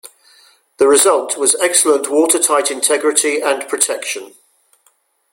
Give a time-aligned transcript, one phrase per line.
[0.77, 4.33] The result was excellent watertight integrity and protection.